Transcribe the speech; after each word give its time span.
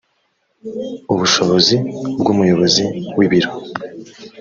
ubushobozi 1.13 1.75
bw 2.19 2.25
umuyobozi 2.33 2.83
w 3.17 3.19
ibiro 3.25 3.49